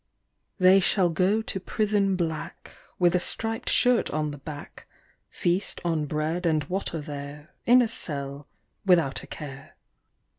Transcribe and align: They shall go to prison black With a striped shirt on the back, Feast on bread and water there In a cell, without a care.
They 0.57 0.79
shall 0.79 1.09
go 1.11 1.43
to 1.43 1.59
prison 1.59 2.15
black 2.15 2.75
With 2.97 3.15
a 3.15 3.19
striped 3.19 3.69
shirt 3.69 4.09
on 4.09 4.31
the 4.31 4.39
back, 4.39 4.87
Feast 5.29 5.79
on 5.85 6.07
bread 6.07 6.43
and 6.47 6.63
water 6.63 6.99
there 6.99 7.53
In 7.67 7.83
a 7.83 7.87
cell, 7.87 8.47
without 8.83 9.21
a 9.21 9.27
care. 9.27 9.75